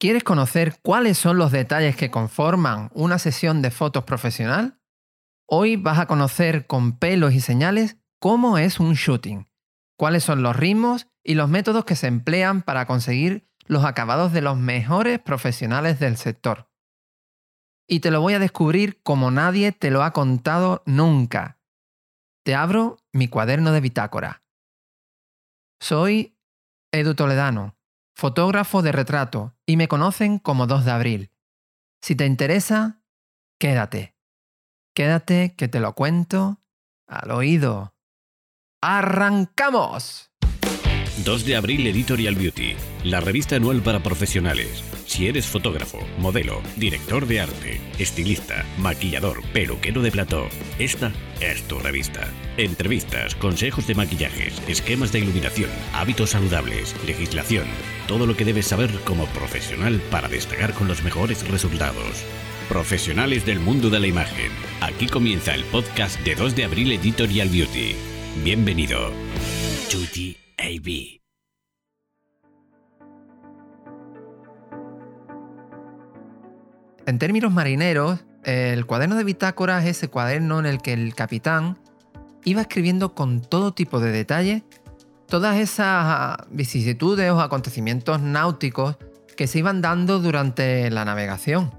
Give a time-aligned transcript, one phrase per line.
[0.00, 4.80] ¿Quieres conocer cuáles son los detalles que conforman una sesión de fotos profesional?
[5.44, 9.48] Hoy vas a conocer con pelos y señales cómo es un shooting,
[9.96, 14.40] cuáles son los ritmos y los métodos que se emplean para conseguir los acabados de
[14.40, 16.70] los mejores profesionales del sector.
[17.88, 21.58] Y te lo voy a descubrir como nadie te lo ha contado nunca.
[22.44, 24.44] Te abro mi cuaderno de bitácora.
[25.80, 26.38] Soy
[26.92, 27.77] Edu Toledano
[28.18, 31.32] fotógrafo de retrato, y me conocen como 2 de abril.
[32.02, 33.00] Si te interesa,
[33.60, 34.16] quédate.
[34.92, 36.60] Quédate que te lo cuento
[37.06, 37.94] al oído.
[38.82, 40.27] ¡Arrancamos!
[41.24, 44.84] 2 de abril Editorial Beauty, la revista anual para profesionales.
[45.06, 51.78] Si eres fotógrafo, modelo, director de arte, estilista, maquillador, peluquero de plató, esta es tu
[51.80, 52.28] revista.
[52.56, 57.66] Entrevistas, consejos de maquillajes, esquemas de iluminación, hábitos saludables, legislación,
[58.06, 62.22] todo lo que debes saber como profesional para destacar con los mejores resultados.
[62.68, 64.52] Profesionales del mundo de la imagen.
[64.80, 67.96] Aquí comienza el podcast de 2 de abril Editorial Beauty.
[68.44, 69.10] Bienvenido.
[69.90, 71.20] Judy AB.
[77.06, 81.78] En términos marineros, el cuaderno de bitácora es ese cuaderno en el que el capitán
[82.44, 84.62] iba escribiendo con todo tipo de detalles
[85.28, 88.96] todas esas vicisitudes o acontecimientos náuticos
[89.36, 91.72] que se iban dando durante la navegación.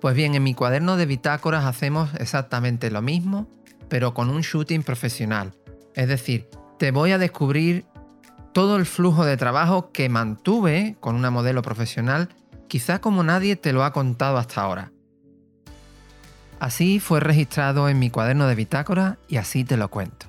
[0.00, 3.48] Pues bien, en mi cuaderno de bitácoras hacemos exactamente lo mismo,
[3.88, 5.52] pero con un shooting profesional.
[5.94, 7.84] Es decir, te voy a descubrir
[8.52, 12.28] todo el flujo de trabajo que mantuve con una modelo profesional
[12.68, 14.92] quizá como nadie te lo ha contado hasta ahora.
[16.60, 20.26] Así fue registrado en mi cuaderno de bitácora y así te lo cuento.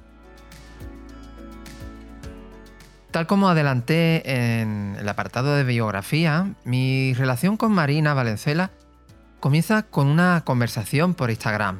[3.11, 8.71] Tal como adelanté en el apartado de biografía, mi relación con Marina Valencela
[9.41, 11.79] comienza con una conversación por Instagram.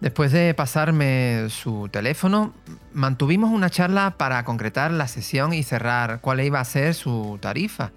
[0.00, 2.54] Después de pasarme su teléfono,
[2.94, 7.92] mantuvimos una charla para concretar la sesión y cerrar cuál iba a ser su tarifa.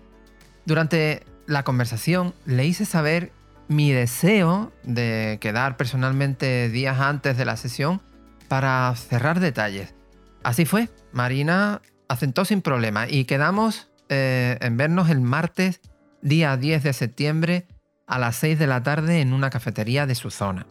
[0.65, 3.31] Durante la conversación le hice saber
[3.69, 8.01] mi deseo de quedar personalmente días antes de la sesión
[8.49, 9.95] para cerrar detalles.
[10.43, 15.79] Así fue, Marina asentó sin problema y quedamos eh, en vernos el martes,
[16.21, 17.67] día 10 de septiembre,
[18.07, 20.67] a las 6 de la tarde en una cafetería de su zona.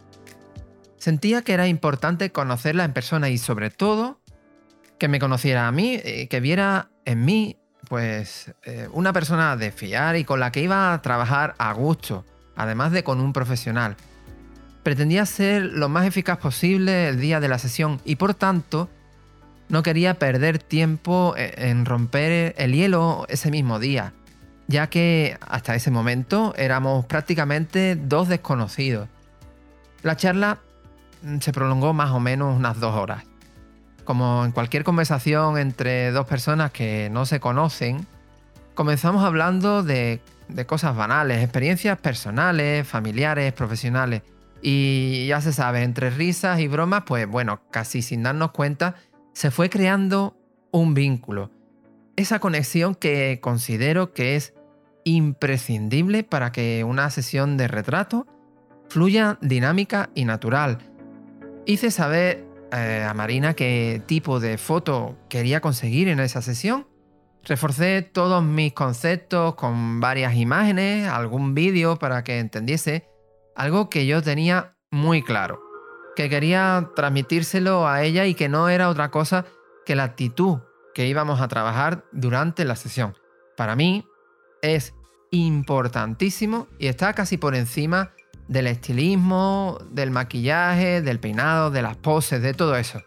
[1.03, 4.21] Sentía que era importante conocerla en persona y sobre todo
[5.01, 7.57] que me conociera a mí, y que viera en mí
[7.89, 12.25] pues eh, una persona de fiar y con la que iba a trabajar a gusto,
[12.55, 13.97] además de con un profesional.
[14.85, 18.89] Pretendía ser lo más eficaz posible el día de la sesión y por tanto
[19.69, 24.13] no quería perder tiempo e, en romper el hielo ese mismo día,
[24.69, 29.09] ya que hasta ese momento éramos prácticamente dos desconocidos.
[30.05, 30.61] La charla
[31.41, 33.25] se prolongó más o menos unas dos horas
[34.05, 38.07] como en cualquier conversación entre dos personas que no se conocen,
[38.75, 40.21] comenzamos hablando de,
[40.67, 44.23] cosas banales, experiencias personales, familiares, profesionales.
[44.61, 48.95] Y ya se sabe, entre risas y bromas, pues bueno, casi sin darnos cuenta,
[49.33, 50.37] se fue creando
[50.71, 51.51] un vínculo.
[52.15, 54.55] Esa conexión que considero que es
[55.05, 58.27] imprescindible para que una sesión de retrato
[58.89, 60.79] fluya dinámica y natural.
[61.65, 66.89] Hice saber eh, a Marina qué tipo de foto quería conseguir en esa sesión.
[67.45, 73.09] Reforcé todos mis conceptos con varias imágenes, algún vídeo para que entendiese
[73.55, 75.61] algo que yo tenía muy claro,
[76.17, 79.45] que quería transmitírselo a ella y que no era otra cosa
[79.87, 80.59] que la actitud
[80.95, 83.15] que íbamos a trabajar durante la sesión.
[83.57, 84.05] Para mí
[84.63, 84.95] es
[85.31, 88.13] importantísimo y está casi por encima
[88.53, 93.03] del estilismo, del maquillaje, del peinado, de las poses, de todo eso.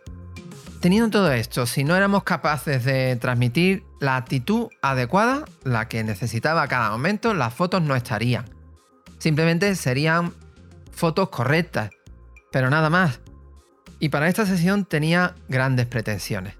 [0.81, 6.67] Teniendo todo esto, si no éramos capaces de transmitir la actitud adecuada, la que necesitaba
[6.67, 8.45] cada momento, las fotos no estarían.
[9.19, 10.33] Simplemente serían
[10.91, 11.91] fotos correctas,
[12.51, 13.19] pero nada más.
[13.99, 16.55] Y para esta sesión tenía grandes pretensiones.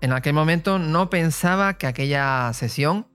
[0.00, 3.06] En aquel momento no pensaba que aquella sesión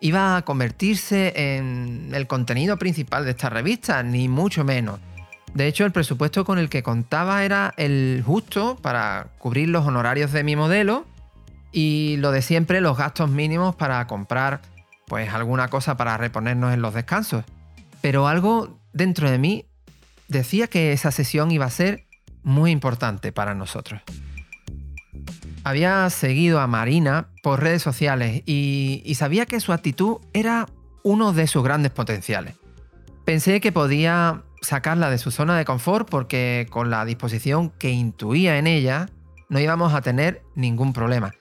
[0.00, 5.00] iba a convertirse en el contenido principal de esta revista, ni mucho menos.
[5.54, 10.32] De hecho, el presupuesto con el que contaba era el justo para cubrir los honorarios
[10.32, 11.06] de mi modelo
[11.72, 14.60] y lo de siempre, los gastos mínimos para comprar
[15.06, 17.44] pues alguna cosa para reponernos en los descansos.
[18.00, 19.66] Pero algo dentro de mí
[20.28, 22.04] decía que esa sesión iba a ser
[22.42, 24.02] muy importante para nosotros.
[25.66, 30.66] Había seguido a Marina por redes sociales y, sabía que su actitud era
[31.02, 32.54] uno de sus grandes potenciales.
[33.24, 38.58] Pensé que podía sacarla de su zona de confort porque con la disposición que intuía
[38.58, 39.08] en ella
[39.48, 41.32] no íbamos a tener ningún problema.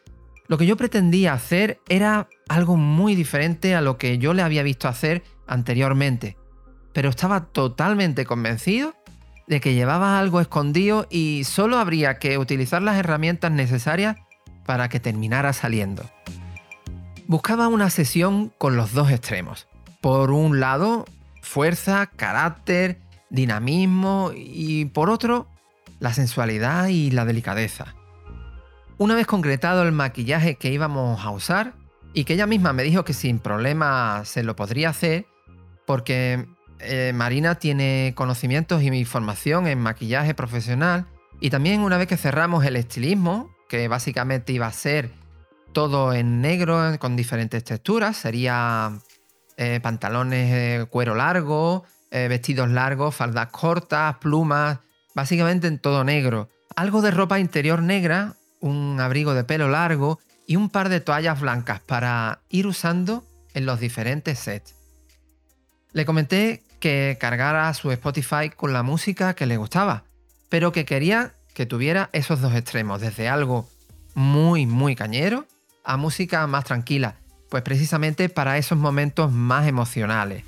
[0.48, 4.64] Lo que yo pretendía hacer era algo muy diferente a lo que yo le había
[4.64, 6.36] visto hacer anteriormente,
[6.94, 8.96] pero estaba totalmente convencido
[9.48, 14.18] de que llevaba algo escondido y solo habría que utilizar las herramientas necesarias
[14.66, 16.04] para que terminara saliendo.
[17.28, 19.68] Buscaba una sesión con los dos extremos.
[20.02, 21.06] Por un lado,
[21.42, 23.00] fuerza, carácter,
[23.30, 25.48] dinamismo y por otro,
[26.00, 27.96] la sensualidad y la delicadeza.
[28.98, 31.74] Una vez concretado el maquillaje que íbamos a usar
[32.14, 35.26] y que ella misma me dijo que sin problema se lo podría hacer
[35.86, 36.46] porque
[36.80, 41.08] eh, Marina tiene conocimientos y formación en maquillaje profesional
[41.40, 45.12] y también una vez que cerramos el estilismo, que básicamente iba a ser
[45.74, 49.00] todo en negro con diferentes texturas, sería
[49.58, 54.80] eh, pantalones de cuero largo, eh, vestidos largos, faldas cortas, plumas,
[55.14, 56.50] básicamente en todo negro.
[56.76, 61.42] Algo de ropa interior negra, un abrigo de pelo largo y un par de toallas
[61.42, 64.76] blancas para ir usando en los diferentes sets.
[65.92, 70.04] Le comenté que cargara su Spotify con la música que le gustaba,
[70.50, 73.68] pero que quería que tuviera esos dos extremos, desde algo
[74.14, 75.46] muy, muy cañero
[75.84, 77.16] a música más tranquila,
[77.50, 80.44] pues precisamente para esos momentos más emocionales.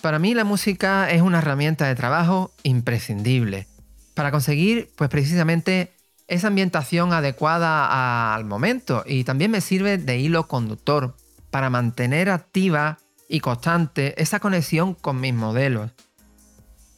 [0.00, 3.66] Para mí la música es una herramienta de trabajo imprescindible
[4.14, 5.92] para conseguir pues precisamente
[6.28, 11.16] esa ambientación adecuada al momento y también me sirve de hilo conductor
[11.50, 12.98] para mantener activa
[13.28, 15.90] y constante esa conexión con mis modelos.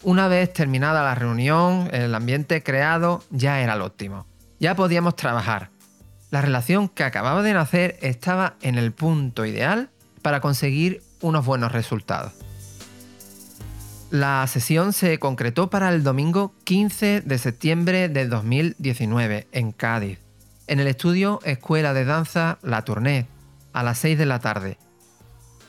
[0.02, 4.26] Una vez terminada la reunión, el ambiente creado ya era el óptimo.
[4.60, 5.70] Ya podíamos trabajar.
[6.30, 9.90] La relación que acababa de nacer estaba en el punto ideal
[10.22, 12.32] para conseguir unos buenos resultados.
[14.10, 20.20] La sesión se concretó para el domingo 15 de septiembre de 2019 en Cádiz,
[20.68, 23.26] en el estudio Escuela de Danza La Tournée,
[23.72, 24.78] a las 6 de la tarde.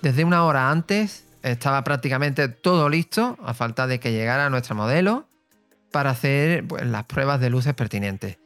[0.08, 5.28] Desde una hora antes estaba prácticamente todo listo, a falta de que llegara nuestra modelo,
[5.92, 8.38] para hacer pues, las pruebas de luces pertinentes.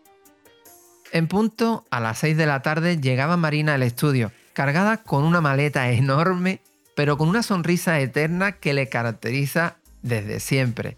[1.12, 5.40] En punto, a las 6 de la tarde llegaba Marina al estudio, cargada con una
[5.40, 6.62] maleta enorme,
[6.96, 10.98] pero con una sonrisa eterna que le caracteriza desde siempre.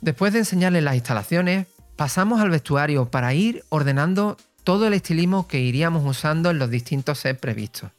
[0.00, 5.60] Después de enseñarle las instalaciones, pasamos al vestuario para ir ordenando todo el estilismo que
[5.60, 7.92] iríamos usando en los distintos sets previstos.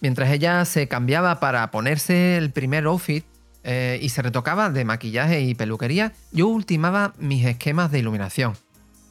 [0.00, 3.24] Mientras ella se cambiaba para ponerse el primer outfit
[3.64, 8.56] eh, y se retocaba de maquillaje y peluquería, yo ultimaba mis esquemas de iluminación.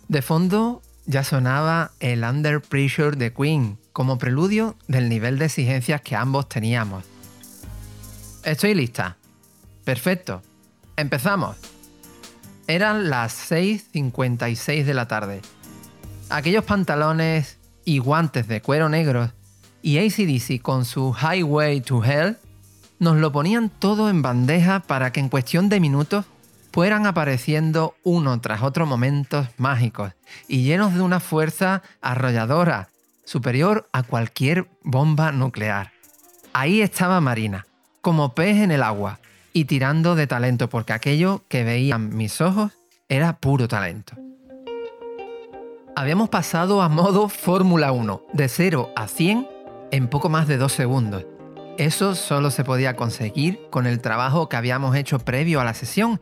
[0.07, 6.01] De fondo ya sonaba el Under Pressure de Queen, como preludio del nivel de exigencias
[6.01, 7.03] que ambos teníamos.
[8.43, 9.17] Estoy lista.
[9.83, 10.41] Perfecto.
[10.95, 11.57] Empezamos.
[12.67, 15.41] Eran las 6.56 de la tarde.
[16.29, 19.31] Aquellos pantalones y guantes de cuero negros
[19.81, 22.37] y ACDC con su Highway to Hell
[22.99, 26.25] nos lo ponían todo en bandeja para que en cuestión de minutos
[26.71, 30.13] fueran apareciendo uno tras otro momentos mágicos
[30.47, 32.89] y llenos de una fuerza arrolladora,
[33.25, 35.91] superior a cualquier bomba nuclear.
[36.53, 37.65] Ahí estaba Marina,
[38.01, 39.19] como pez en el agua,
[39.53, 42.71] y tirando de talento, porque aquello que veían mis ojos
[43.07, 44.13] era puro talento.
[45.95, 49.47] Habíamos pasado a modo Fórmula 1, de 0 a 100
[49.91, 51.25] en poco más de dos segundos.
[51.77, 56.19] Eso solo se podía conseguir con el trabajo que habíamos hecho previo a la sesión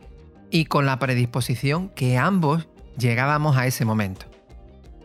[0.50, 4.26] y con la predisposición que ambos llegábamos a ese momento.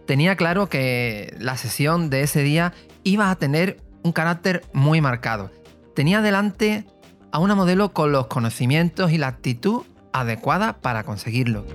[0.06, 5.52] Tenía claro que la sesión de ese día iba a tener un carácter muy marcado.
[5.96, 6.86] Tenía delante
[7.32, 11.66] a una modelo con los conocimientos y la actitud adecuada para conseguirlo.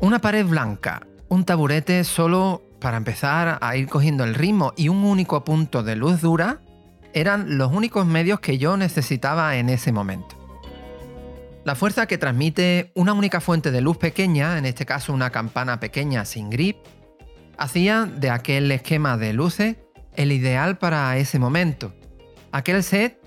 [0.00, 5.04] Una pared blanca, un taburete solo para empezar a ir cogiendo el ritmo y un
[5.04, 6.60] único punto de luz dura
[7.12, 10.36] eran los únicos medios que yo necesitaba en ese momento.
[11.64, 15.78] La fuerza que transmite una única fuente de luz pequeña, en este caso una campana
[15.78, 16.78] pequeña sin grip,
[17.58, 19.76] hacía de aquel esquema de luces
[20.16, 21.92] el ideal para ese momento.
[22.52, 23.18] Aquel set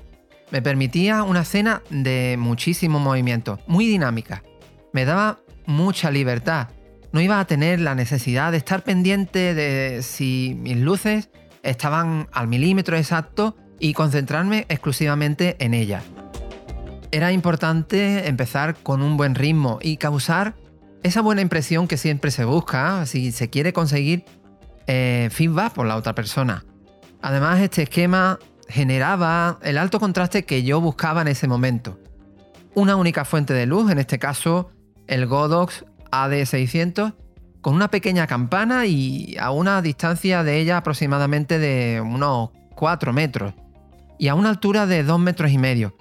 [0.52, 4.44] me permitía una escena de muchísimo movimiento, muy dinámica.
[4.92, 6.70] Me daba mucha libertad
[7.14, 11.30] no iba a tener la necesidad de estar pendiente de si mis luces
[11.62, 16.04] estaban al milímetro exacto y concentrarme exclusivamente en ellas.
[17.12, 20.56] Era importante empezar con un buen ritmo y causar
[21.04, 24.26] esa buena impresión que siempre se busca si se quiere conseguir
[24.88, 26.66] eh, feedback por la otra persona.
[27.22, 32.00] Además, este esquema generaba el alto contraste que yo buscaba en ese momento.
[32.74, 34.72] Una única fuente de luz, en este caso
[35.08, 37.16] el Godox AD600,
[37.62, 43.54] con una pequeña campana y a una distancia de ella aproximadamente de unos 4 metros
[44.20, 45.96] y a una altura de 2 metros y medio.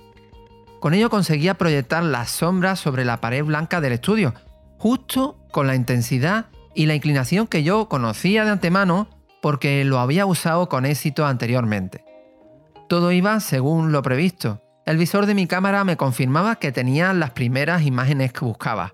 [0.81, 4.35] Con ello conseguía proyectar las sombras sobre la pared blanca del estudio,
[4.79, 9.09] justo con la intensidad y la inclinación que yo conocía de antemano
[9.41, 12.05] porque lo había usado con éxito anteriormente.
[12.89, 14.61] Todo iba según lo previsto.
[14.85, 18.93] El visor de mi cámara me confirmaba que tenía las primeras imágenes que buscaba.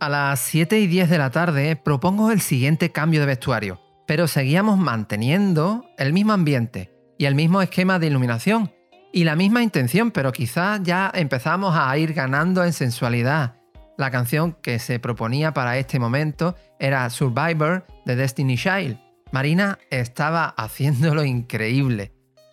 [0.00, 4.28] A las 7 y 10 de la tarde propongo el siguiente cambio de vestuario, pero
[4.28, 8.72] seguíamos manteniendo el mismo ambiente y el mismo esquema de iluminación
[9.12, 13.56] y la misma intención, pero quizás ya empezamos a ir ganando en sensualidad.
[13.96, 19.00] La canción que se proponía para este momento era Survivor de Destiny Child.
[19.32, 22.12] Marina estaba haciéndolo increíble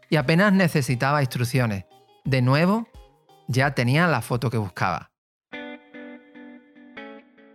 [0.10, 1.86] y apenas necesitaba instrucciones.
[2.24, 2.88] De nuevo,
[3.48, 5.12] ya tenía la foto que buscaba.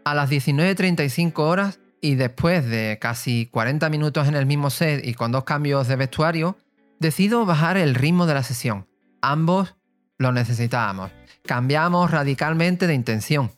[0.05, 5.15] A las 19.35 horas y después de casi 40 minutos en el mismo set y
[5.15, 6.57] con dos cambios de vestuario,
[6.99, 8.87] decido bajar el ritmo de la sesión.
[9.21, 9.75] Ambos
[10.19, 11.11] lo necesitábamos.
[11.47, 13.51] Cambiamos radicalmente de intención.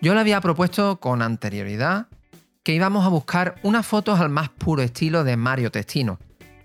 [0.00, 2.06] Yo le había propuesto con anterioridad
[2.62, 6.18] que íbamos a buscar unas fotos al más puro estilo de Mario Testino,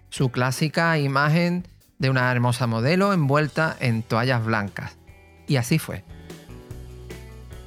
[0.09, 1.65] su clásica imagen
[1.97, 4.97] de una hermosa modelo envuelta en toallas blancas.
[5.47, 6.03] Y así fue.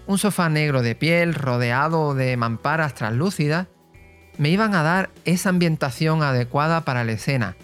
[0.06, 3.66] Un sofá negro de piel rodeado de mamparas translúcidas
[4.38, 7.56] me iban a dar esa ambientación adecuada para la escena.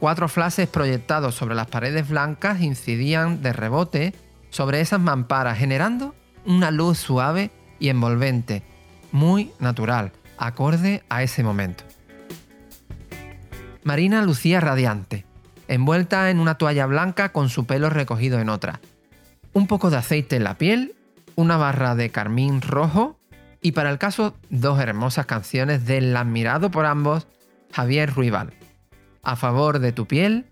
[0.00, 4.14] Cuatro flashes proyectados sobre las paredes blancas incidían de rebote
[4.48, 6.14] sobre esas mamparas, generando
[6.46, 8.62] una luz suave y envolvente,
[9.12, 11.84] muy natural, acorde a ese momento.
[13.82, 15.26] Marina lucía radiante,
[15.66, 18.80] envuelta en una toalla blanca con su pelo recogido en otra.
[19.52, 20.94] Un poco de aceite en la piel
[21.38, 23.16] una barra de carmín rojo
[23.62, 27.28] y para el caso dos hermosas canciones del admirado por ambos
[27.72, 28.54] Javier Ruibal.
[29.22, 30.46] A favor de tu piel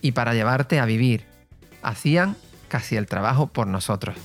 [0.00, 1.26] y para llevarte a vivir.
[1.82, 2.36] Hacían
[2.68, 4.16] casi el trabajo por nosotros.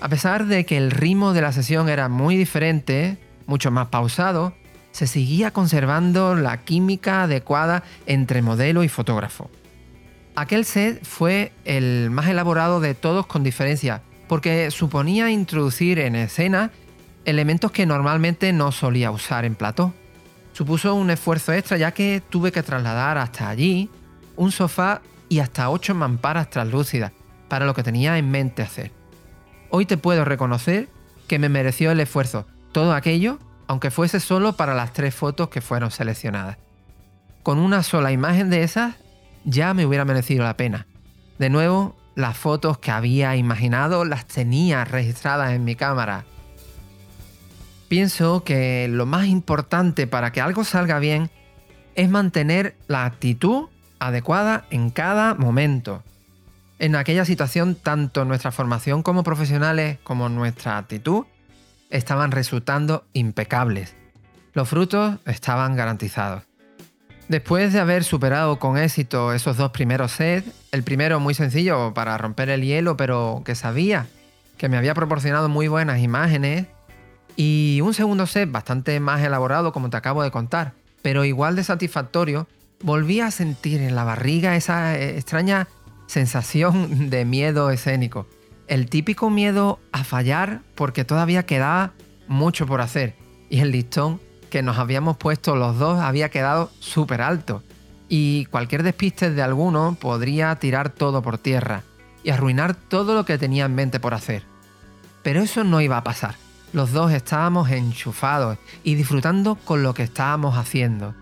[0.00, 4.54] A pesar de que el ritmo de la sesión era muy diferente, mucho más pausado,
[4.92, 9.50] se seguía conservando la química adecuada entre modelo y fotógrafo.
[10.36, 16.70] Aquel set fue el más elaborado de todos con diferencia, porque suponía introducir en escena
[17.24, 19.92] elementos que normalmente no solía usar en plató.
[20.52, 23.90] Supuso un esfuerzo extra ya que tuve que trasladar hasta allí
[24.36, 27.12] un sofá y hasta ocho mamparas translúcidas
[27.48, 28.92] para lo que tenía en mente hacer.
[29.70, 30.88] Hoy te puedo reconocer
[31.26, 35.60] que me mereció el esfuerzo, todo aquello, aunque fuese solo para las tres fotos que
[35.60, 36.58] fueron seleccionadas.
[37.42, 38.94] Con una sola imagen de esas
[39.44, 40.86] ya me hubiera merecido la pena.
[41.38, 46.24] De nuevo, las fotos que había imaginado las tenía registradas en mi cámara.
[47.88, 51.30] Pienso que lo más importante para que algo salga bien
[51.94, 53.68] es mantener la actitud
[54.00, 56.02] adecuada en cada momento.
[56.78, 61.26] En aquella situación, tanto nuestra formación como profesionales como nuestra actitud
[61.90, 63.94] estaban resultando impecables.
[64.52, 66.44] Los frutos estaban garantizados.
[67.28, 72.16] Después de haber superado con éxito esos dos primeros sets, el primero muy sencillo para
[72.18, 74.06] romper el hielo, pero que sabía
[74.56, 76.66] que me había proporcionado muy buenas imágenes,
[77.36, 81.64] y un segundo set bastante más elaborado, como te acabo de contar, pero igual de
[81.64, 82.48] satisfactorio,
[82.80, 85.68] volví a sentir en la barriga esa eh, extraña
[86.06, 88.26] sensación de miedo escénico.
[88.68, 91.92] El típico miedo a fallar porque todavía quedaba
[92.26, 93.14] mucho por hacer
[93.50, 97.62] y el listón que nos habíamos puesto los dos había quedado súper alto
[98.08, 101.82] y cualquier despiste de alguno podría tirar todo por tierra
[102.22, 104.42] y arruinar todo lo que tenía en mente por hacer.
[105.22, 106.34] Pero eso no iba a pasar.
[106.72, 111.14] Los dos estábamos enchufados y disfrutando con lo que estábamos haciendo.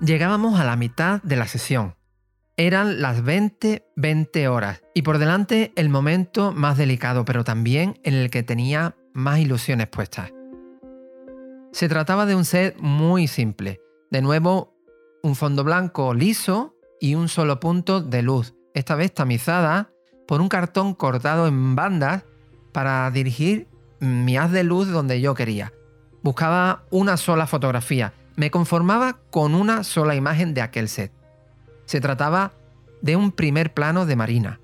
[0.00, 1.94] Llegábamos a la mitad de la sesión.
[2.56, 8.30] Eran las 20-20 horas y por delante el momento más delicado, pero también en el
[8.30, 10.32] que tenía más ilusiones puestas.
[11.72, 13.80] Se trataba de un set muy simple.
[14.10, 14.74] De nuevo,
[15.22, 19.90] un fondo blanco liso y un solo punto de luz, esta vez tamizada
[20.26, 22.24] por un cartón cortado en bandas
[22.72, 23.68] para dirigir
[24.00, 25.72] mi haz de luz donde yo quería.
[26.22, 31.12] Buscaba una sola fotografía, me conformaba con una sola imagen de aquel set.
[31.84, 32.52] Se trataba
[33.02, 34.60] de un primer plano de Marina.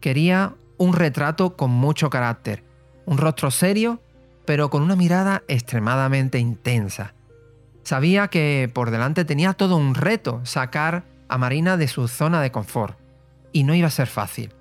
[0.00, 2.64] Quería un retrato con mucho carácter,
[3.06, 4.00] un rostro serio
[4.44, 7.14] pero con una mirada extremadamente intensa.
[7.82, 12.50] Sabía que por delante tenía todo un reto, sacar a Marina de su zona de
[12.52, 12.98] confort.
[13.52, 14.52] Y no iba a ser fácil.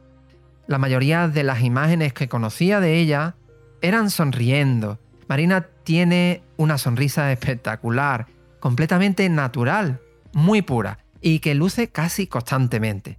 [0.68, 3.36] La mayoría de las imágenes que conocía de ella
[3.82, 5.00] eran sonriendo.
[5.28, 8.28] Marina tiene una sonrisa espectacular,
[8.60, 10.00] completamente natural,
[10.34, 13.18] muy pura, y que luce casi constantemente.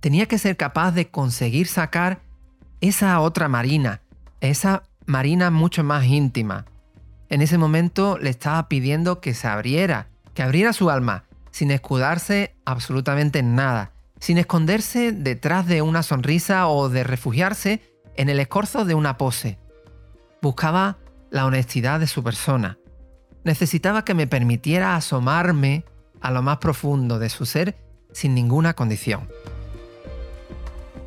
[0.00, 2.20] Tenía que ser capaz de conseguir sacar
[2.80, 4.00] esa otra Marina,
[4.40, 6.66] esa Marina mucho más íntima.
[7.28, 12.54] En ese momento le estaba pidiendo que se abriera, que abriera su alma, sin escudarse
[12.64, 17.82] absolutamente en nada, sin esconderse detrás de una sonrisa o de refugiarse
[18.16, 19.58] en el escorzo de una pose.
[20.42, 20.98] Buscaba
[21.30, 22.78] la honestidad de su persona.
[23.42, 25.84] Necesitaba que me permitiera asomarme
[26.20, 27.76] a lo más profundo de su ser
[28.12, 29.28] sin ninguna condición.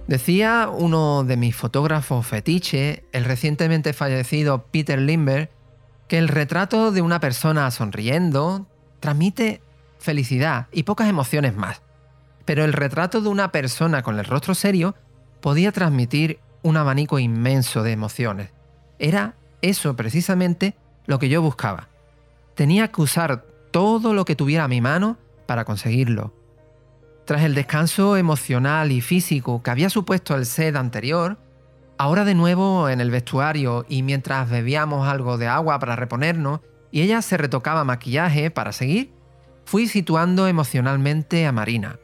[0.07, 5.49] Decía uno de mis fotógrafos fetiche, el recientemente fallecido Peter Limber,
[6.07, 8.67] que el retrato de una persona sonriendo
[8.99, 9.61] transmite
[9.99, 11.81] felicidad y pocas emociones más.
[12.43, 14.95] Pero el retrato de una persona con el rostro serio
[15.39, 18.49] podía transmitir un abanico inmenso de emociones.
[18.99, 21.87] Era eso precisamente lo que yo buscaba.
[22.55, 26.33] Tenía que usar todo lo que tuviera a mi mano para conseguirlo.
[27.25, 31.37] Tras el descanso emocional y físico que había supuesto el set anterior,
[31.97, 36.59] ahora de nuevo en el vestuario y mientras bebíamos algo de agua para reponernos
[36.91, 39.13] y ella se retocaba maquillaje para seguir,
[39.65, 41.97] fui situando emocionalmente a Marina.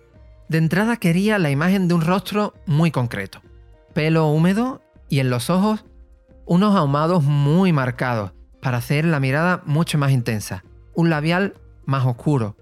[0.47, 3.41] De entrada quería la imagen de un rostro muy concreto,
[3.93, 5.85] pelo húmedo y en los ojos
[6.45, 10.63] unos ahumados muy marcados para hacer la mirada mucho más intensa,
[10.95, 12.55] un labial más oscuro,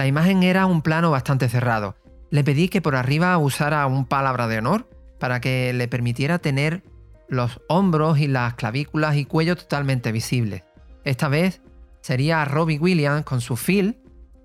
[0.00, 1.94] la imagen era un plano bastante cerrado.
[2.30, 4.88] Le pedí que por arriba usara un palabra de honor
[5.18, 6.82] para que le permitiera tener
[7.28, 10.62] los hombros y las clavículas y cuello totalmente visibles.
[11.04, 11.60] Esta vez
[12.00, 13.98] sería Robbie Williams con su Phil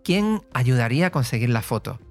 [0.03, 2.01] quien ayudaría a conseguir la foto.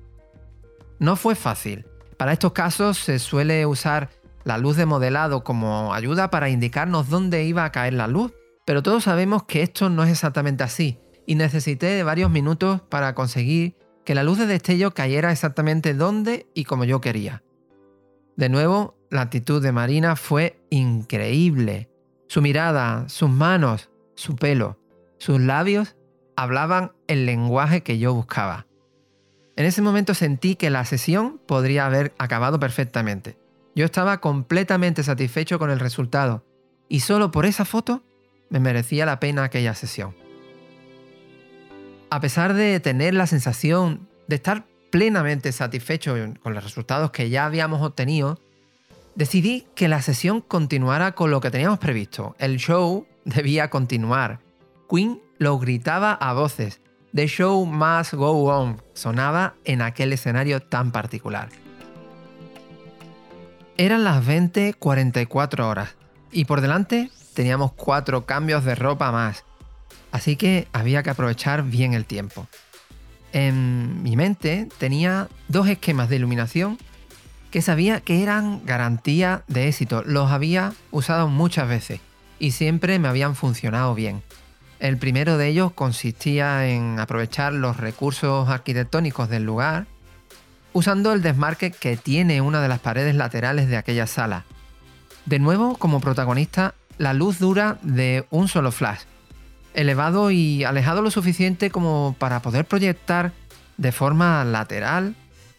[0.99, 1.85] No fue fácil.
[2.17, 4.09] Para estos casos se suele usar
[4.45, 8.33] la luz de modelado como ayuda para indicarnos dónde iba a caer la luz,
[8.65, 13.77] pero todos sabemos que esto no es exactamente así y necesité varios minutos para conseguir
[14.05, 17.43] que la luz de destello cayera exactamente donde y como yo quería.
[18.37, 21.89] De nuevo, la actitud de Marina fue increíble.
[22.27, 24.79] Su mirada, sus manos, su pelo,
[25.19, 25.97] sus labios
[26.37, 28.67] hablaban el lenguaje que yo buscaba.
[29.57, 33.39] En ese momento sentí que la sesión podría haber acabado perfectamente.
[33.77, 36.45] Yo estaba completamente satisfecho con el resultado
[36.89, 38.03] y solo por esa foto
[38.51, 40.24] me merecía la pena aquella sesión
[42.15, 47.45] a pesar de tener la sensación de estar plenamente satisfecho con los resultados que ya
[47.45, 48.39] habíamos obtenido,
[49.17, 52.37] decidí que la sesión continuara con lo que teníamos previsto.
[52.39, 54.39] El show debía continuar.
[54.89, 56.81] Queen lo gritaba a voces.
[57.13, 58.81] The show must go on.
[58.93, 61.49] Sonaba en aquel escenario tan particular.
[63.77, 65.97] Eran las 20:44 horas
[66.31, 69.45] y por delante teníamos cuatro cambios de ropa más
[70.15, 72.47] Así que había que aprovechar bien el tiempo.
[73.33, 76.79] En mi mente tenía dos esquemas de iluminación
[77.51, 80.05] que sabía que eran garantía de éxito.
[80.07, 81.99] Los había usado muchas veces
[82.39, 84.23] y siempre me habían funcionado bien.
[84.79, 89.89] El primero de ellos consistía en aprovechar los recursos arquitectónicos del lugar
[90.73, 94.45] usando el desmarque que tiene una de las paredes laterales de aquella sala.
[95.27, 99.01] De nuevo, como protagonista, la luz dura de un solo flash,
[99.75, 103.33] elevado y alejado lo suficiente como para poder proyectar
[103.77, 105.15] de forma lateral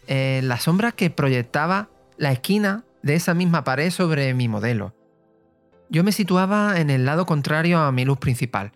[0.06, 4.94] eh, la sombra que proyectaba la esquina de esa misma pared sobre mi modelo.
[5.88, 8.72] Yo me situaba en el lado contrario a mi luz principal.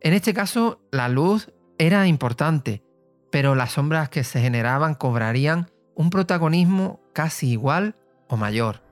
[0.00, 2.82] En este caso, la luz era importante,
[3.30, 7.94] pero las sombras que se generaban cobrarían un protagonismo casi igual
[8.28, 8.82] o mayor.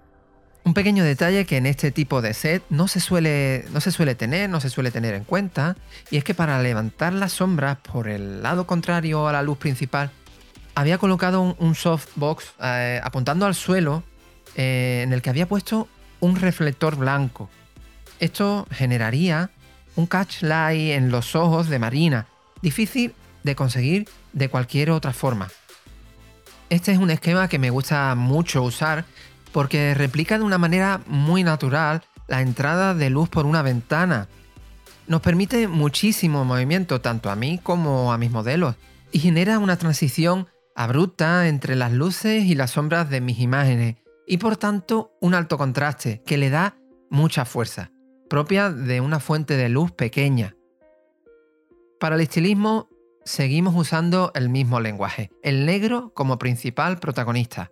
[0.70, 4.14] Un pequeño detalle que en este tipo de set no se, suele, no se suele
[4.14, 5.76] tener, no se suele tener en cuenta,
[6.12, 10.12] y es que para levantar las sombras por el lado contrario a la luz principal,
[10.76, 14.04] había colocado un, softbox eh, apuntando al suelo
[14.54, 15.88] eh, en el que había puesto
[16.20, 17.50] un reflector blanco.
[18.20, 19.50] Esto generaría
[19.96, 22.28] un catch light en los ojos de Marina,
[22.62, 25.48] difícil de conseguir de cualquier otra forma.
[26.68, 29.04] Este es un esquema que me gusta mucho usar
[29.52, 34.28] porque replica de una manera muy natural la entrada de luz por una ventana.
[35.06, 38.76] Nos permite muchísimo movimiento tanto a mí como a mis modelos
[39.12, 44.36] y genera una transición abrupta entre las luces y las sombras de mis imágenes y
[44.36, 46.76] por tanto un alto contraste que le da
[47.10, 47.90] mucha fuerza,
[48.28, 50.54] propia de una fuente de luz pequeña.
[51.98, 52.88] Para el estilismo
[53.24, 57.70] seguimos usando el mismo lenguaje, el negro como principal protagonista.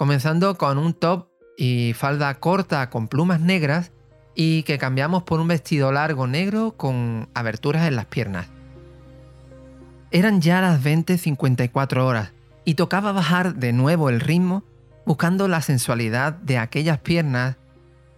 [0.00, 1.26] Comenzando con un top
[1.58, 3.92] y falda corta con plumas negras
[4.34, 8.46] y que cambiamos por un vestido largo negro con aberturas en las piernas.
[10.10, 12.32] Eran ya las 20.54 horas
[12.64, 14.64] y tocaba bajar de nuevo el ritmo
[15.04, 17.58] buscando la sensualidad de aquellas piernas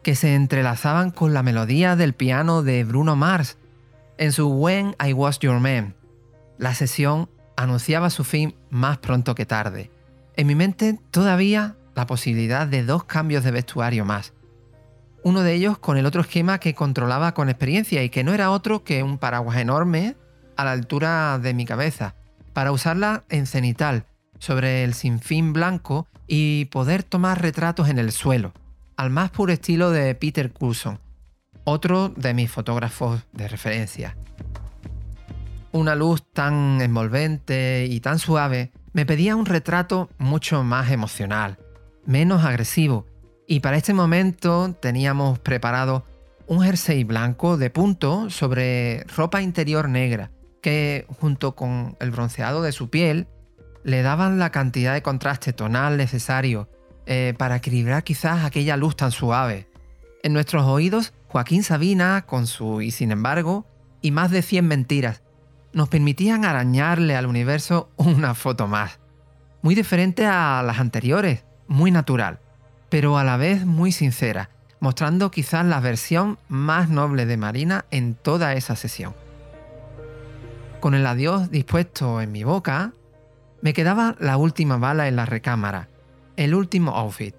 [0.05, 3.59] que se entrelazaban con la melodía del piano de Bruno Mars
[4.19, 5.97] en su When I Was Your Man.
[6.59, 9.91] La sesión anunciaba su fin más pronto que tarde.
[10.37, 14.33] En mi mente todavía la posibilidad de dos cambios de vestuario más.
[15.23, 18.51] Uno de ellos con el otro esquema que controlaba con experiencia y que no era
[18.51, 20.17] otro que un paraguas enorme
[20.57, 22.15] a la altura de mi cabeza,
[22.53, 24.07] para usarla en cenital,
[24.39, 28.53] sobre el sinfín blanco y poder tomar retratos en el suelo,
[28.97, 30.99] al más puro estilo de Peter Coulson,
[31.65, 34.17] otro de mis fotógrafos de referencia.
[35.71, 41.59] Una luz tan envolvente y tan suave me pedía un retrato mucho más emocional,
[42.05, 43.07] menos agresivo,
[43.47, 46.05] y para este momento teníamos preparado
[46.47, 52.73] un jersey blanco de punto sobre ropa interior negra, que junto con el bronceado de
[52.73, 53.29] su piel
[53.85, 56.69] le daban la cantidad de contraste tonal necesario
[57.07, 59.69] eh, para equilibrar quizás aquella luz tan suave.
[60.23, 63.67] En nuestros oídos, Joaquín Sabina, con su y sin embargo,
[64.01, 65.22] y más de 100 mentiras,
[65.73, 68.99] nos permitían arañarle al universo una foto más.
[69.63, 72.41] Muy diferente a las anteriores, muy natural,
[72.89, 78.15] pero a la vez muy sincera, mostrando quizás la versión más noble de Marina en
[78.15, 79.15] toda esa sesión.
[80.81, 82.93] Con el adiós dispuesto en mi boca,
[83.61, 85.89] me quedaba la última bala en la recámara,
[86.37, 87.37] el último outfit.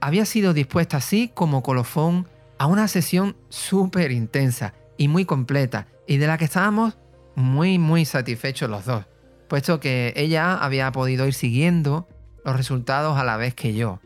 [0.00, 2.26] Había sido dispuesta así como colofón
[2.58, 6.96] a una sesión súper intensa y muy completa y de la que estábamos
[7.34, 9.06] muy muy satisfechos los dos,
[9.48, 12.08] puesto que ella había podido ir siguiendo
[12.44, 14.00] los resultados a la vez que yo.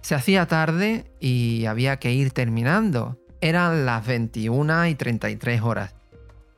[0.00, 3.18] Se hacía tarde y había que ir terminando.
[3.40, 5.94] Eran las 21 y 33 horas.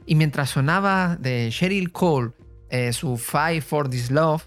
[0.07, 2.33] Y mientras sonaba de Cheryl Cole
[2.71, 4.47] eh, su Fight for This Love,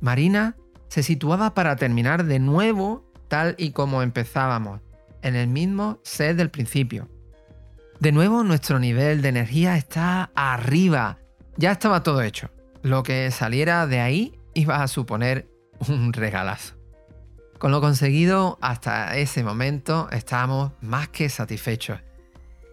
[0.00, 0.56] Marina
[0.88, 4.82] se situaba para terminar de nuevo tal y como empezábamos,
[5.22, 7.08] en el mismo set del principio.
[8.02, 11.20] De nuevo nuestro nivel de energía está arriba.
[11.56, 12.50] Ya estaba todo hecho.
[12.82, 15.48] Lo que saliera de ahí iba a suponer
[15.88, 16.74] un regalazo.
[17.60, 22.00] Con lo conseguido hasta ese momento estamos más que satisfechos.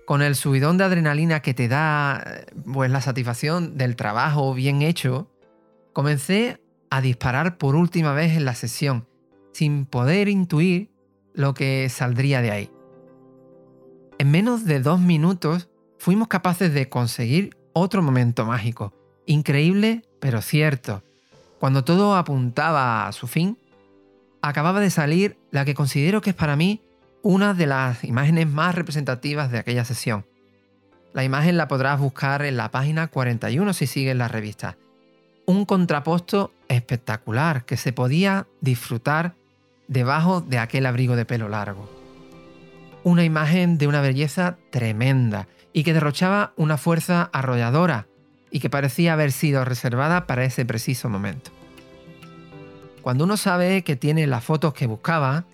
[0.07, 2.25] Con el subidón de adrenalina que te da
[2.65, 5.29] pues, la satisfacción del trabajo bien hecho,
[5.93, 9.07] comencé a disparar por última vez en la sesión,
[9.53, 10.89] sin poder intuir
[11.35, 12.71] lo que saldría de ahí.
[14.19, 18.93] En menos de dos minutos fuimos capaces de conseguir otro momento mágico,
[19.25, 21.03] increíble pero cierto.
[21.57, 23.57] Cuando todo apuntaba a su fin,
[24.41, 26.81] acababa de salir la que considero que es para mí
[27.21, 30.25] una de las imágenes más representativas de aquella sesión.
[31.13, 34.75] La imagen la podrás buscar en la página 41 si sigues la revista.
[35.45, 39.35] Un contraposto espectacular que se podía disfrutar
[39.87, 41.98] debajo de aquel abrigo de pelo largo.
[43.09, 48.05] Una imagen de una belleza tremenda y que derrochaba una fuerza arrolladora
[48.51, 51.49] y que parecía haber sido reservada para ese preciso momento.
[53.01, 55.45] Cuando uno sabe que tiene las fotos que buscaba,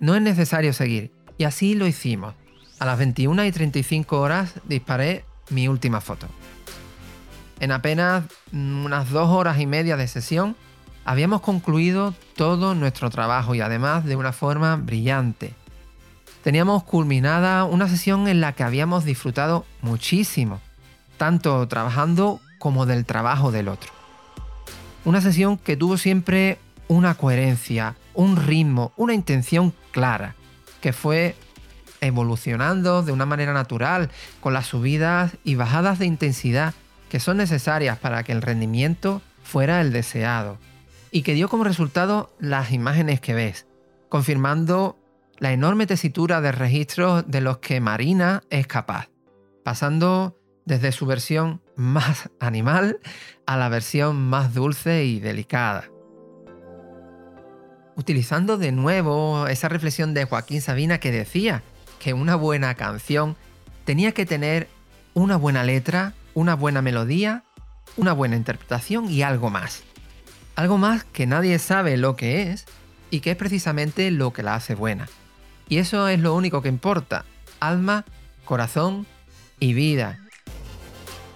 [0.00, 2.36] no es necesario seguir, y así lo hicimos.
[2.78, 6.26] A las 21 y 35 horas disparé mi última foto.
[7.60, 10.56] En apenas unas dos horas y media de sesión,
[11.04, 15.52] habíamos concluido todo nuestro trabajo y además de una forma brillante.
[16.44, 20.60] Teníamos culminada una sesión en la que habíamos disfrutado muchísimo,
[21.16, 23.90] tanto trabajando como del trabajo del otro.
[25.06, 30.34] Una sesión que tuvo siempre una coherencia, un ritmo, una intención clara,
[30.82, 31.34] que fue
[32.02, 36.74] evolucionando de una manera natural, con las subidas y bajadas de intensidad
[37.08, 40.58] que son necesarias para que el rendimiento fuera el deseado,
[41.10, 43.64] y que dio como resultado las imágenes que ves,
[44.10, 44.98] confirmando
[45.38, 49.08] la enorme tesitura de registros de los que Marina es capaz,
[49.64, 52.98] pasando desde su versión más animal
[53.46, 55.90] a la versión más dulce y delicada
[57.96, 61.62] utilizando de nuevo esa reflexión de Joaquín Sabina que decía
[61.98, 63.36] que una buena canción
[63.84, 64.68] tenía que tener
[65.14, 67.44] una buena letra, una buena melodía,
[67.96, 69.82] una buena interpretación y algo más.
[70.56, 72.66] Algo más que nadie sabe lo que es
[73.10, 75.08] y que es precisamente lo que la hace buena.
[75.68, 77.24] Y eso es lo único que importa.
[77.60, 78.04] Alma,
[78.44, 79.06] corazón
[79.58, 80.20] y vida.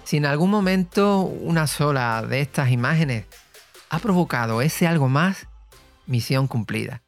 [0.03, 3.25] Si en algún momento una sola de estas imágenes
[3.89, 5.47] ha provocado ese algo más,
[6.05, 7.03] misión cumplida.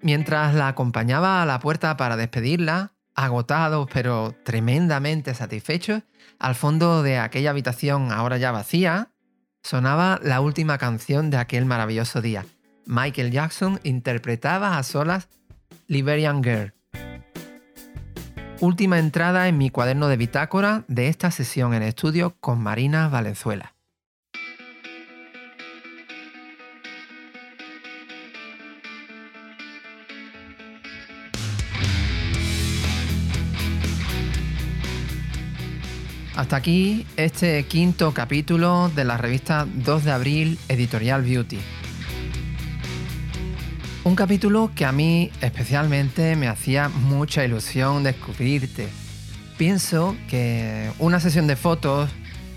[0.00, 6.02] Mientras la acompañaba a la puerta para despedirla, agotados pero tremendamente satisfechos,
[6.38, 9.10] al fondo de aquella habitación ahora ya vacía,
[9.62, 12.46] sonaba la última canción de aquel maravilloso día.
[12.88, 15.28] Michael Jackson interpretaba a solas
[15.88, 16.72] Liberian Girl.
[18.60, 23.74] Última entrada en mi cuaderno de bitácora de esta sesión en estudio con Marina Valenzuela.
[36.34, 41.58] Hasta aquí este quinto capítulo de la revista 2 de abril Editorial Beauty.
[44.04, 48.88] Un capítulo que a mí especialmente me hacía mucha ilusión descubrirte.
[49.58, 52.08] Pienso que una sesión de fotos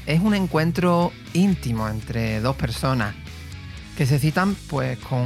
[0.05, 3.15] es un encuentro íntimo entre dos personas
[3.97, 5.25] que se citan pues con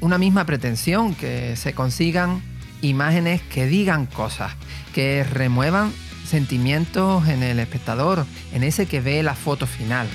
[0.00, 2.40] una misma pretensión, que se consigan
[2.80, 4.52] imágenes que digan cosas,
[4.94, 5.92] que remuevan
[6.24, 10.06] sentimientos en el espectador, en ese que ve la foto final.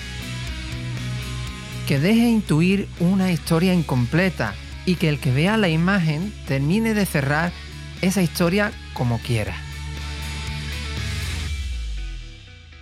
[1.88, 4.54] Que deje intuir una historia incompleta
[4.86, 7.52] y que el que vea la imagen termine de cerrar
[8.02, 9.56] esa historia como quiera.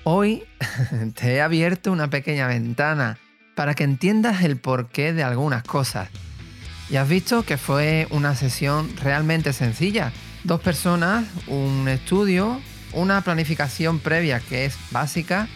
[0.03, 0.43] Hoy
[1.15, 3.17] te he abierto una pequeña ventana
[3.55, 6.09] para que entiendas el porqué de algunas cosas.
[6.89, 10.11] Y has visto que fue una sesión realmente sencilla.
[10.43, 12.59] Dos personas, un estudio,
[12.93, 15.47] una planificación previa que es básica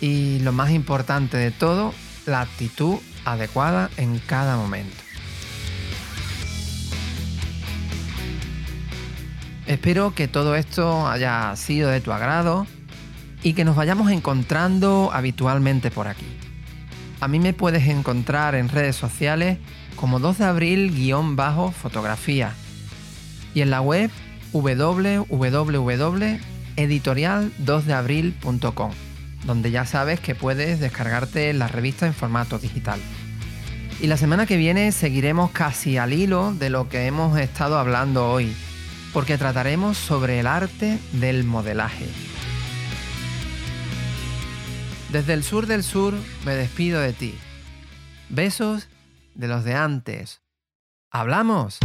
[0.00, 5.05] y lo más importante de todo, la actitud adecuada en cada momento.
[9.66, 12.66] Espero que todo esto haya sido de tu agrado
[13.42, 16.26] y que nos vayamos encontrando habitualmente por aquí.
[17.20, 19.58] A mí me puedes encontrar en redes sociales
[19.96, 22.52] como 2 de abril-fotografía
[23.54, 24.10] y en la web
[24.52, 26.38] www
[26.76, 28.90] editorial2deabril.com,
[29.44, 32.98] donde ya sabes que puedes descargarte la revista en formato digital.
[34.00, 38.30] Y la semana que viene seguiremos casi al hilo de lo que hemos estado hablando
[38.30, 38.52] hoy,
[39.16, 42.04] porque trataremos sobre el arte del modelaje.
[45.10, 46.12] Desde el sur del sur
[46.44, 47.34] me despido de ti.
[48.28, 48.88] Besos
[49.34, 50.42] de los de antes.
[51.10, 51.78] ¡Hablamos!